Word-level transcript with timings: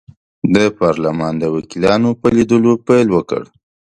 د 0.55 0.57
پارلمان 0.79 1.33
د 1.39 1.43
وکیلانو 1.55 2.09
په 2.21 2.27
لیدلو 2.35 2.73
پیل 2.85 3.07
وکړ. 3.11 3.41